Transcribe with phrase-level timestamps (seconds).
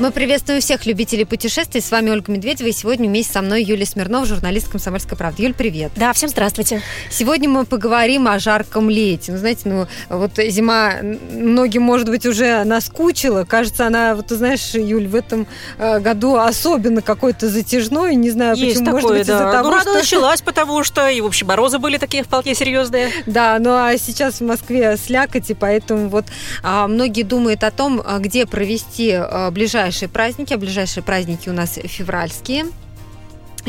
[0.00, 1.80] Мы приветствуем всех любителей путешествий.
[1.80, 2.68] С вами Ольга Медведева.
[2.68, 5.42] И сегодня вместе со мной Юлия Смирнова, журналист «Комсомольской правды».
[5.42, 5.90] Юль, привет.
[5.96, 6.82] Да, всем здравствуйте.
[7.10, 9.32] Сегодня мы поговорим о жарком лете.
[9.32, 13.42] Ну, знаете, ну, вот зима многим, может быть, уже наскучила.
[13.42, 18.14] Кажется, она, вот ты знаешь, Юль, в этом э, году особенно какой-то затяжной.
[18.14, 18.84] Не знаю, Есть почему.
[18.84, 19.34] Такое, может быть, да.
[19.34, 19.94] из-за того, ну, рано что...
[19.94, 23.10] началась, потому что, и, в общем, морозы были такие вполне серьезные.
[23.26, 26.26] Да, ну а сейчас в Москве слякоть, и поэтому вот
[26.62, 30.52] а, многие думают о том, а, где провести а, ближайшие праздники.
[30.52, 32.66] А ближайшие праздники у нас февральские.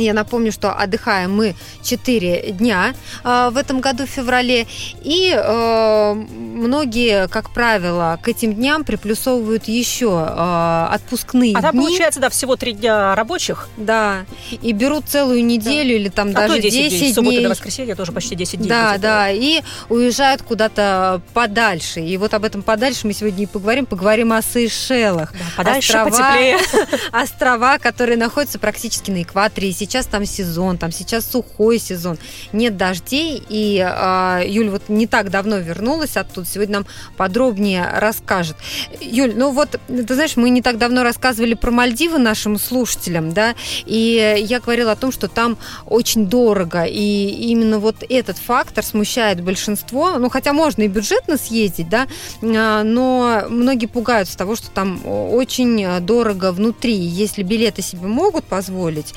[0.02, 4.68] Я напомню, что отдыхаем мы 4 дня э, в этом году в феврале.
[5.04, 11.86] И э, многие, как правило, к этим дням приплюсовывают еще э, отпускные А там, дни.
[11.86, 13.70] получается, да, всего три дня рабочих.
[13.78, 14.26] Да,
[14.62, 17.12] и берут целую неделю или там а даже то 10, 10 дней.
[17.12, 18.70] С субботы до воскресенья тоже почти 10 дней.
[18.70, 19.02] Да, будет.
[19.02, 22.00] да, и уезжают куда-то подальше.
[22.00, 23.86] И вот об этом подальше мы сегодня и поговорим.
[23.86, 25.32] Поговорим о Сейшелах.
[25.34, 26.58] Да, подальше, Острова- потеплее.
[27.12, 29.70] Острова, которые находятся практически на экваторе.
[29.70, 32.18] И сейчас там сезон, там сейчас сухой сезон.
[32.54, 33.44] Нет дождей.
[33.50, 36.48] И а, Юль вот не так давно вернулась оттуда.
[36.48, 36.86] Сегодня нам
[37.18, 38.58] подробнее расскажет.
[39.02, 43.56] Юль, ну вот, ты знаешь, мы не так давно рассказывали про Мальдивы нашим слушателям, да,
[43.86, 49.42] и я говорила о том, что там очень дорого, и именно вот этот фактор смущает
[49.42, 52.08] большинство, ну, хотя можно и бюджетно съездить, да,
[52.42, 56.96] а, но многие пугаются того, что там очень дорого внутри.
[56.96, 59.14] Если билеты себе могут позволить,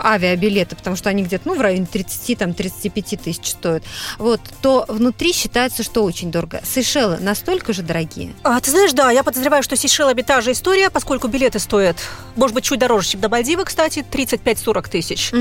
[0.00, 3.82] а, авиабилеты, потому что они где-то, ну, в районе 30-35 тысяч стоят,
[4.18, 6.60] вот, то внутри считается, что очень дорого.
[6.64, 8.32] Сейшелы настолько же дорогие?
[8.42, 11.96] А, ты знаешь, да, я подозреваю, что с Сейшелами та же история, поскольку билеты стоят,
[12.36, 15.32] может быть, чуть дороже, чем до Мальдивы, кстати, 35-40 тысяч.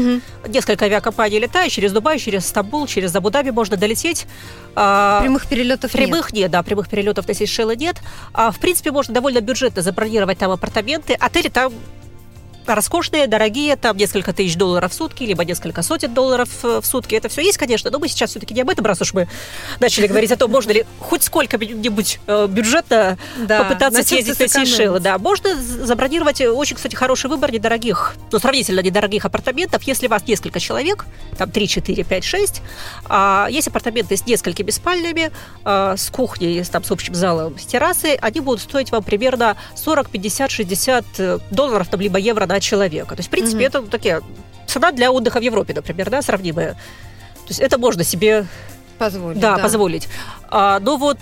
[0.47, 4.27] Несколько авиакомпаний летают через Дубай, через Стамбул, через Абу-Даби можно долететь.
[4.75, 6.03] А, Прямых перелетов нет.
[6.03, 7.97] Прямых нет, да, прямых перелетов на Сейшелы нет.
[8.33, 11.13] А, в принципе, можно довольно бюджетно забронировать там апартаменты.
[11.13, 11.73] Отели там
[12.65, 17.15] роскошные, дорогие, там несколько тысяч долларов в сутки, либо несколько сотен долларов э, в сутки.
[17.15, 19.27] Это все есть, конечно, но мы сейчас все-таки не об этом, раз уж мы
[19.79, 24.47] начали говорить о том, можно ли хоть сколько-нибудь э, бюджетно Да, попытаться съездить на.
[24.47, 24.99] Сейшелы.
[24.99, 30.27] Да, можно забронировать э, очень, кстати, хороший выбор недорогих, ну, сравнительно недорогих апартаментов, если вас
[30.27, 31.05] несколько человек,
[31.37, 32.61] там 3, 4, 5, 6,
[33.05, 35.31] а, есть апартаменты с несколькими спальнями,
[35.63, 40.09] с кухней, с, там, с общим залом, с террасой, они будут стоить вам примерно 40,
[40.09, 43.15] 50, 60 э, долларов, там, либо евро на человека.
[43.15, 43.79] То есть, в принципе, Мгм.
[43.81, 44.21] это такие
[44.67, 46.73] цена для отдыха в Европе, например, да, сравнимая.
[46.73, 48.45] То есть это можно себе
[48.97, 49.39] Позволить.
[49.39, 50.07] да, позволить.
[50.49, 51.17] А, но вот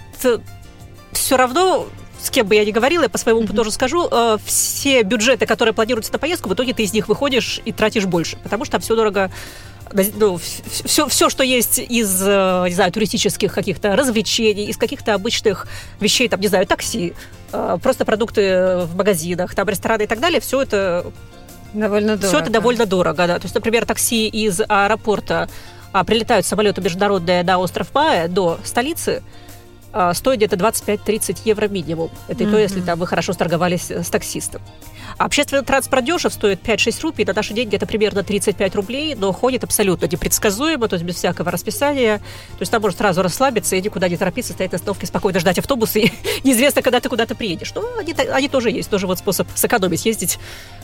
[1.12, 1.88] все равно,
[2.22, 3.58] с кем бы я ни говорила, я по своему опыту Мгм.
[3.58, 7.62] тоже скажу, э, все бюджеты, которые планируются на поездку, в итоге ты из них выходишь
[7.66, 9.32] и тратишь больше, потому что там все дорого
[10.16, 15.68] ну, все, все, что есть из, э, не знаю, туристических каких-то развлечений, из каких-то обычных
[16.00, 17.14] вещей, там, не знаю, такси,
[17.52, 21.12] э, просто продукты в магазинах, там, рестораны и так далее, все это
[21.74, 22.28] Довольно дорого.
[22.28, 23.40] все это довольно дорого, да.
[23.40, 25.50] То есть, например, такси из аэропорта
[25.92, 29.24] а, прилетают самолеты международные на остров Пая до столицы,
[30.14, 32.10] стоит где-то 25-30 евро минимум.
[32.28, 34.62] Это и то, если там вы хорошо сторговались э, с таксистом.
[35.18, 39.32] А общественный транспорт дешев, стоит 5-6 рупий, на наши деньги это примерно 35 рублей, но
[39.32, 42.20] ходит абсолютно непредсказуемо, то есть без всякого расписания.
[42.20, 45.60] То есть там можно сразу расслабиться и никуда не торопиться, стоять на остановке, спокойно ждать
[45.60, 46.12] автобус, и
[46.44, 47.74] неизвестно, когда ты куда-то приедешь.
[47.74, 50.40] Но они, та- они тоже есть, тоже вот способ сэкономить, ездить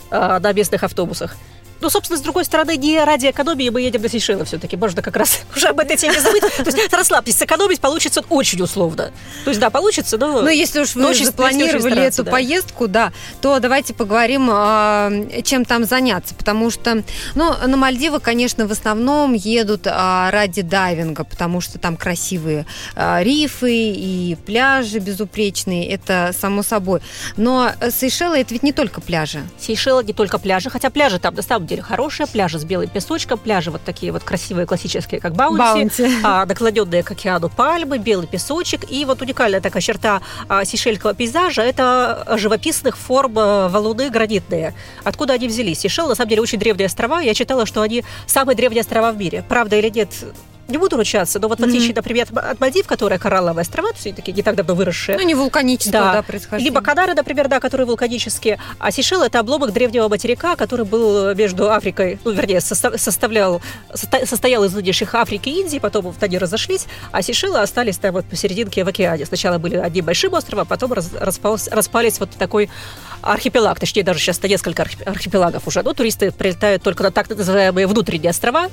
[0.09, 1.35] а, на местных автобусах.
[1.85, 4.75] Ну, собственно, с другой стороны, не ради экономии мы едем на Сейшелы все-таки.
[4.75, 6.41] Можно как раз уже об этой теме забыть.
[6.41, 9.11] То есть расслабьтесь, сэкономить получится очень условно.
[9.43, 10.41] То есть, да, получится, но...
[10.41, 12.31] Ну, если уж вы очень- запланировали эту да.
[12.31, 15.11] поездку, да, то давайте поговорим, а,
[15.43, 16.33] чем там заняться.
[16.33, 17.03] Потому что,
[17.35, 23.21] ну, на Мальдивы, конечно, в основном едут а, ради дайвинга, потому что там красивые а,
[23.21, 27.01] рифы и пляжи безупречные, это само собой.
[27.37, 29.43] Но Сейшелы это ведь не только пляжи.
[29.59, 33.37] Сейшелы не только пляжи, хотя пляжи там на самом деле хорошие, пляжи с белым песочком,
[33.37, 36.11] пляжи вот такие вот красивые, классические, как Баунти, Баунти.
[36.23, 38.89] а, наклоненные к океану пальмы, белый песочек.
[38.89, 44.73] И вот уникальная такая черта а, сейшельского пейзажа– это живописных форм а, валуны гранитные.
[45.03, 45.79] Откуда они взялись?
[45.79, 47.19] Сейшел, на самом деле, очень древние острова.
[47.21, 49.43] Я читала, что они самые древние острова в мире.
[49.47, 50.09] Правда или нет,
[50.67, 51.95] не буду ручаться, но вот в отличие, Мгм.
[51.97, 55.91] например, от Мальдив, которые коралловые острова, все такие не так давно выросшие, Ну, не вулканического,
[55.91, 56.13] Да.
[56.13, 56.65] да, происхождения.
[56.71, 61.71] либо Канары, например, да, которые вулканические, а Сейшел это обломок древнего материка, который был между
[61.71, 63.61] Африкой, ну, вернее, состав- составлял,
[63.93, 68.13] состо- состоял из нынешних Африки и Индии, потом вот они разошлись, а Сейшелы остались там
[68.13, 69.25] вот посерединке в океане.
[69.25, 72.69] Сначала были одним большим островом, а потом раз- распалось- распались вот такой
[73.21, 75.81] архипелаг, точнее, даже сейчас несколько архи- архипелагов уже.
[75.83, 78.69] Но туристы прилетают только на так называемые внутренние острова,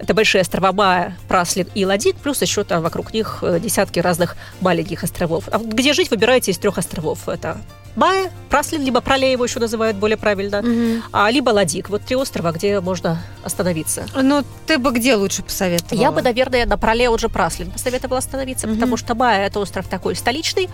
[0.00, 4.34] Это большие острова Бая, Праслин и Ладик, плюс еще там вокруг них э, десятки разных
[4.62, 5.44] маленьких островов.
[5.52, 7.28] А где жить, выбирайте из трех островов.
[7.28, 7.58] Это
[7.96, 11.02] Бая, Праслин, либо Проле его еще называют более правильно, Мгм.
[11.12, 11.90] а, либо Ладик.
[11.90, 14.06] Вот три острова, где можно остановиться.
[14.14, 16.00] Ну, ты бы где лучше посоветовала?
[16.00, 18.76] Я бы, наверное, на Проле уже Праслин посоветовала остановиться, Мгм.
[18.76, 20.68] потому что Бая– это остров такой столичный.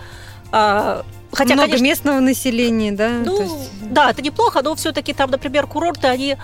[0.51, 1.03] а,
[1.33, 3.09] Хотя, Много конечно, местного населения, да?
[3.25, 6.37] ну, есть- да, это неплохо, но все-таки там, например, курорты, они...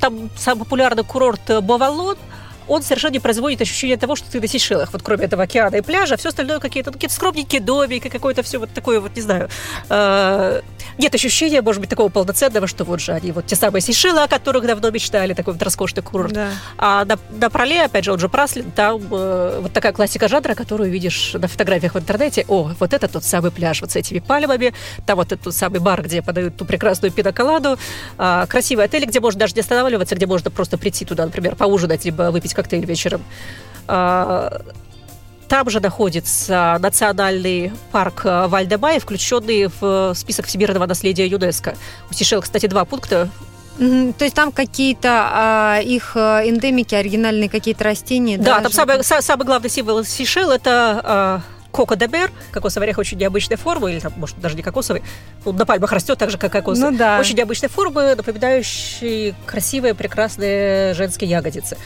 [0.00, 2.16] Там самый популярный курорт э, Бовалон,
[2.72, 5.80] он совершенно не производит ощущение того, что ты на Сейшелах, вот кроме этого океана и
[5.82, 9.48] пляжа, все остальное какие-то, ну, какие-то скромненькие домики, какое-то все вот такое вот, не знаю.
[9.88, 10.62] э,
[10.98, 14.28] нет ощущения, может быть, такого полноценного, что вот же они, вот те самые Сейшелы, о
[14.28, 16.32] которых давно мечтали, такой вот роскошный курорт.
[16.32, 16.48] Да.
[16.78, 20.54] А на, на Проле, опять же, он же Праслин, там э, вот такая классика жанра,
[20.54, 22.44] которую видишь на фотографиях в интернете.
[22.48, 24.72] О, вот это тот самый пляж вот с этими пальмами,
[25.06, 27.78] там вот этот самый бар, где подают ту прекрасную пиноколаду,
[28.18, 32.04] а, красивый отель, где можно даже не останавливаться, где можно просто прийти туда, например, поужинать,
[32.04, 33.22] либо выпить коктейль вечером.
[33.88, 34.62] А,
[35.48, 41.74] там же находится национальный парк э, Вальдемай, включенный в список всемирного наследия ЮНЕСКо.
[42.10, 43.28] У Сейшел, кстати, два пункта.
[43.78, 48.60] То есть там какие-то а, их а, эндемики, оригинальные какие-то растения, Да, да?
[48.62, 53.18] там самый, са- самый главный символ Сейшел– это э, коко де бер, кокосовый орех очень
[53.18, 55.02] необычной формы, или там, может, даже не кокосовый,
[55.44, 56.78] ну, на пальмах растет так же, как кокос.
[56.78, 57.18] Ну да.
[57.18, 61.76] Очень необычной формы, напоминающие красивые, прекрасные женские ягодицы.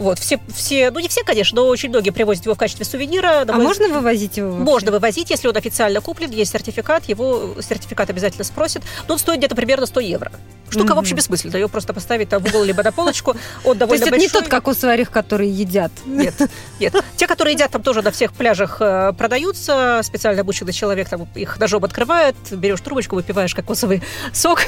[0.00, 3.42] Вот, все, все, ну не все, конечно, но очень многие привозят его в качестве сувенира.
[3.46, 4.48] А мой можно вывозить его?
[4.50, 4.64] вообще?
[4.64, 8.82] можно вывозить, если он официально куплен, есть сертификат, его сертификат обязательно спросят.
[9.08, 10.32] Но он стоит где-то примерно 100 евро.
[10.70, 11.18] Штука, в общем, Мгм.
[11.18, 11.60] бессмысленная.
[11.60, 13.36] Ее просто поставить в угол либо на полочку.
[13.64, 14.40] Он То есть это не большой.
[14.42, 15.92] тот кокосовый орех, который едят?
[16.06, 16.34] Нет,
[16.78, 16.94] нет.
[17.16, 20.00] Те, которые едят, там тоже на всех пляжах э, продаются.
[20.02, 24.02] Специально обученный человек там их ножом открывает, берешь трубочку, выпиваешь кокосовый
[24.32, 24.60] сок.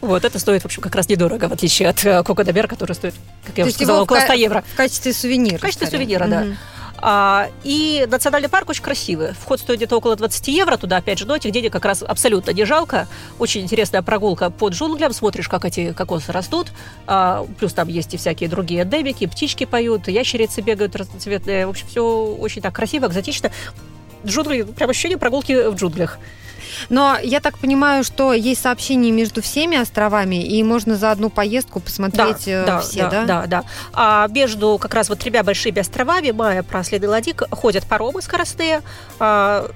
[0.00, 2.22] Вот, это стоит, в общем, как раз недорого, в отличие от э,
[2.52, 3.14] Бер, который стоит,
[3.46, 4.64] как я уже сказала, около ка- 100 евро.
[4.72, 5.58] В качестве сувенира.
[5.58, 6.46] В качестве сувенира, да.
[7.04, 9.32] А, и национальный парк очень красивый.
[9.32, 12.52] Вход стоит где-то около 20 евро туда, опять же, но этих денег как раз абсолютно
[12.52, 13.08] не жалко.
[13.40, 15.12] Очень интересная прогулка под джунглям.
[15.12, 16.68] Смотришь, как эти кокосы растут.
[17.08, 21.66] А, плюс там есть и всякие другие эндемики, птички поют, ящерицы бегают разноцветные.
[21.66, 22.04] В общем, все
[22.38, 23.50] очень так красиво, экзотично.
[24.24, 26.20] Джунгли, прям ощущение прогулки в джунглях.
[26.88, 31.80] Но я так понимаю, что есть сообщение между всеми островами, и можно за одну поездку
[31.80, 33.10] посмотреть э, все, да?
[33.10, 33.64] да, да, да.
[33.92, 38.82] А между как раз вот тремя большими островами, Майя, Праслин и Ладик, ходят паромы скоростные.
[39.18, 39.70] А,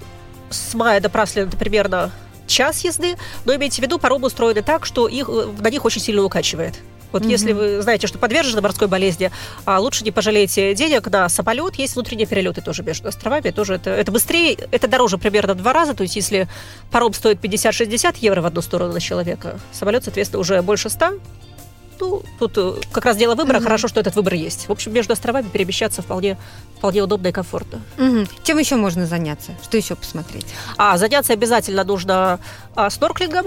[0.51, 2.11] с Майя до Праслина это примерно
[2.47, 6.01] час езды, но имейте в виду, паромы устроены так, что их, э, на них очень
[6.01, 6.75] сильно укачивает.
[7.13, 7.31] Вот Мгм.
[7.31, 9.31] если вы знаете, что подвержены морской болезни,
[9.65, 11.77] а лучше не пожалейте денег на самолет.
[11.77, 13.51] Есть внутренние перелеты тоже между островами.
[13.51, 15.95] Тоже это, это быстрее, это дороже примерно в два раза.
[15.95, 16.49] То есть если
[16.91, 21.19] паром стоит 50-60 евро в одну сторону на человека, самолет, соответственно, уже больше 100.
[21.99, 23.57] Ну, тут э, как раз дело выбора.
[23.57, 23.65] Мгм.
[23.65, 24.69] Хорошо, что этот выбор есть.
[24.69, 26.37] В общем, между островами перемещаться вполне,
[26.77, 27.81] вполне удобно и комфортно.
[27.97, 28.29] Мгм.
[28.45, 29.53] Чем еще можно заняться?
[29.63, 30.47] Что еще посмотреть?
[30.77, 32.39] А заняться обязательно нужно
[32.75, 33.47] а, снорклингом,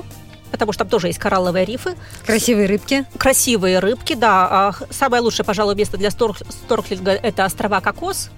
[0.51, 1.96] потому что там тоже есть коралловые рифы.
[2.25, 3.06] Красивые рыбки.
[3.18, 4.48] Красивые рыбки, да.
[4.50, 8.30] А, Самое лучшее, пожалуй, место для стор- сторклинга– это острова Кокос.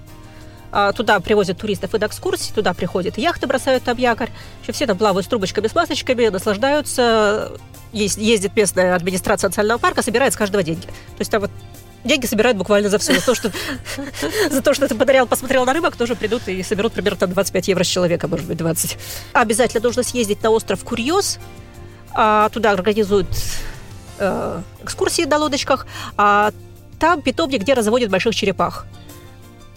[0.70, 4.30] А, Туда привозят туристов и на экскурсии, туда приходят яхты, бросают там якорь.
[4.62, 7.52] Еще все там плавают с трубочками, с масочками, наслаждаются.
[7.92, 10.86] Ездит местная администрация национального парка, собирает с каждого деньги.
[10.86, 11.50] То есть там вот
[12.04, 13.12] деньги собирают буквально за все.
[13.14, 13.52] За то, что,
[14.50, 17.68] за то, что ты подарил, посмотрел на рыбок, тоже придут и соберут примерно там 25
[17.68, 18.96] евро с человека, может быть, 20.
[19.34, 21.38] Обязательно нужно съездить на остров Курьез.
[22.14, 23.28] А, Туда организуют
[24.18, 25.86] э, экскурсии на лодочках.
[26.16, 26.52] А
[26.98, 28.86] там питомник, где разводят больших черепах.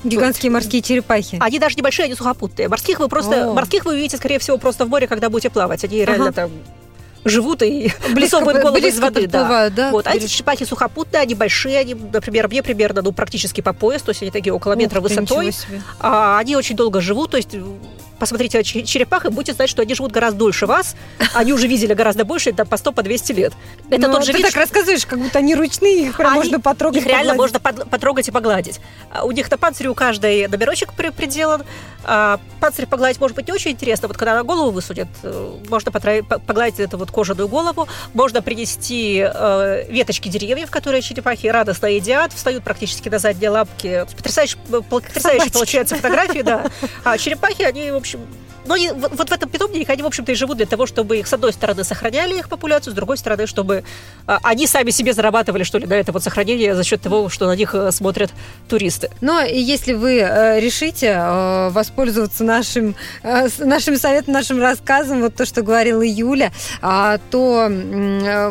[0.03, 1.37] Гигантские морские черепахи.
[1.41, 2.69] Они даже небольшие, они сухопутные.
[2.69, 3.53] Морских вы просто, О.
[3.53, 5.83] морских вы увидите, скорее всего, просто в море, когда будете плавать.
[5.83, 6.33] Они реально Ага.
[6.33, 6.51] там
[7.23, 9.25] живут и высовывают голову из воды.
[9.25, 9.69] Да.
[9.71, 9.89] да?
[9.89, 14.03] Вот, а эти черепахи сухопутные, они большие, они, например, мне примерно, ну, практически по пояс,
[14.03, 15.51] то есть они такие около метра Ух высотой.
[15.99, 17.55] А, они очень долго живут, то есть
[18.19, 20.95] посмотрите черепах и будете знать, что они живут гораздо дольше вас.
[21.33, 23.53] Они уже видели гораздо больше, там, по 100, по 200 лет.
[23.89, 26.31] Это Ну, тот же ты вид, так что- рассказываешь, как будто они ручные, их прям
[26.33, 27.01] они- можно потрогать.
[27.01, 27.53] Их реально погладить.
[27.63, 28.79] можно потрогать и погладить.
[29.11, 31.63] А У них на панцире у каждой номерочек при- приделан.
[32.03, 34.07] А, Панцирь погладить может быть не очень интересно.
[34.07, 37.87] Вот когда на голову высунет, э, можно погладить эту вот кожаную голову.
[38.13, 44.05] Можно принести э, веточки деревьев, которые черепахи радостно едят, встают практически на задние лапки.
[44.17, 45.53] Потрясающе, пол- потрясающие Собачки.
[45.53, 46.65] получаются фотографии, да.
[47.03, 48.19] А черепахи, они, в общем,
[48.65, 51.27] но и вот, в этом питомнике они, в общем-то, и живут для того, чтобы их,
[51.27, 53.83] с одной стороны, сохраняли их популяцию, с другой стороны, чтобы
[54.27, 57.45] а, они сами себе зарабатывали, что ли, на это вот сохранение за счет того, что
[57.47, 58.31] на них э, смотрят
[58.67, 59.09] туристы.
[59.21, 65.61] Но если вы э, решите э, воспользоваться нашим, нашим советом, нашим рассказом, вот то, что
[65.61, 67.69] говорила Юля, э, то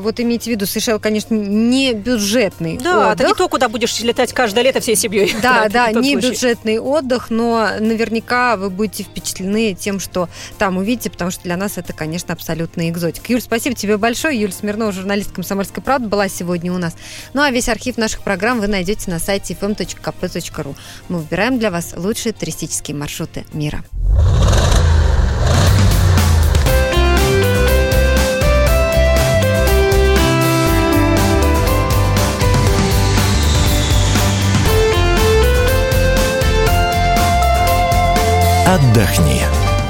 [0.00, 3.20] вот имейте в виду, Сейшел, конечно, не бюджетный Да, отдых.
[3.20, 5.34] это не то, куда будешь летать каждое лето всей семьей.
[5.42, 6.30] Да, да, не случай.
[6.30, 11.78] бюджетный отдых, но наверняка вы будете впечатлены тем, что там увидите, потому что для нас
[11.78, 13.32] это, конечно, абсолютная экзотика.
[13.32, 14.40] Юль, спасибо тебе большое.
[14.40, 16.94] Юль Смирнова, журналист «Комсомольской правды», была сегодня у нас.
[17.32, 20.76] Ну а весь архив наших программ вы найдете на сайте fm.kp.ru.
[21.08, 23.82] Мы выбираем для вас лучшие туристические маршруты мира.
[38.66, 39.63] Отдохни.